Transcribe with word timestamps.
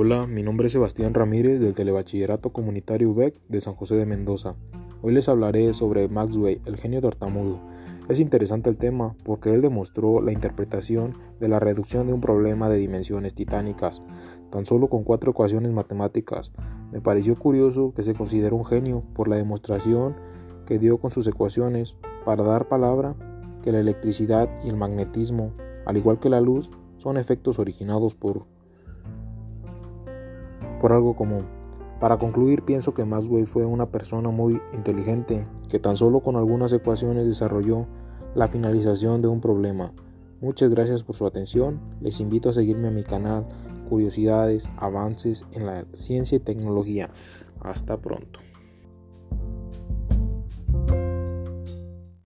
Hola, 0.00 0.28
mi 0.28 0.44
nombre 0.44 0.68
es 0.68 0.72
Sebastián 0.74 1.12
Ramírez 1.12 1.58
del 1.58 1.74
Telebachillerato 1.74 2.50
Comunitario 2.50 3.10
UBEC 3.10 3.34
de 3.48 3.60
San 3.60 3.74
José 3.74 3.96
de 3.96 4.06
Mendoza. 4.06 4.54
Hoy 5.02 5.12
les 5.12 5.28
hablaré 5.28 5.74
sobre 5.74 6.06
Maxwell, 6.06 6.60
el 6.66 6.76
genio 6.76 7.00
tartamudo. 7.00 7.58
Es 8.08 8.20
interesante 8.20 8.70
el 8.70 8.76
tema 8.76 9.16
porque 9.24 9.52
él 9.52 9.60
demostró 9.60 10.20
la 10.22 10.30
interpretación 10.30 11.18
de 11.40 11.48
la 11.48 11.58
reducción 11.58 12.06
de 12.06 12.12
un 12.12 12.20
problema 12.20 12.68
de 12.68 12.78
dimensiones 12.78 13.34
titánicas, 13.34 14.00
tan 14.52 14.66
solo 14.66 14.86
con 14.86 15.02
cuatro 15.02 15.32
ecuaciones 15.32 15.72
matemáticas. 15.72 16.52
Me 16.92 17.00
pareció 17.00 17.34
curioso 17.34 17.92
que 17.92 18.04
se 18.04 18.14
consideró 18.14 18.54
un 18.54 18.64
genio 18.64 19.02
por 19.16 19.26
la 19.26 19.34
demostración 19.34 20.14
que 20.64 20.78
dio 20.78 20.98
con 20.98 21.10
sus 21.10 21.26
ecuaciones 21.26 21.96
para 22.24 22.44
dar 22.44 22.68
palabra 22.68 23.16
que 23.64 23.72
la 23.72 23.80
electricidad 23.80 24.48
y 24.62 24.68
el 24.68 24.76
magnetismo, 24.76 25.54
al 25.86 25.96
igual 25.96 26.20
que 26.20 26.30
la 26.30 26.40
luz, 26.40 26.70
son 26.98 27.16
efectos 27.16 27.58
originados 27.58 28.14
por 28.14 28.46
por 30.80 30.92
algo 30.92 31.14
común. 31.16 31.46
Para 32.00 32.18
concluir, 32.18 32.62
pienso 32.62 32.94
que 32.94 33.04
Maxwell 33.04 33.46
fue 33.46 33.64
una 33.64 33.86
persona 33.86 34.30
muy 34.30 34.60
inteligente 34.72 35.46
que 35.68 35.80
tan 35.80 35.96
solo 35.96 36.20
con 36.20 36.36
algunas 36.36 36.72
ecuaciones 36.72 37.26
desarrolló 37.26 37.86
la 38.34 38.48
finalización 38.48 39.20
de 39.20 39.28
un 39.28 39.40
problema. 39.40 39.92
Muchas 40.40 40.70
gracias 40.70 41.02
por 41.02 41.16
su 41.16 41.26
atención. 41.26 41.80
Les 42.00 42.20
invito 42.20 42.50
a 42.50 42.52
seguirme 42.52 42.88
a 42.88 42.92
mi 42.92 43.02
canal 43.02 43.46
Curiosidades, 43.88 44.70
Avances 44.76 45.44
en 45.52 45.66
la 45.66 45.84
Ciencia 45.92 46.36
y 46.36 46.40
Tecnología. 46.40 47.10
Hasta 47.60 47.96
pronto. 47.96 48.38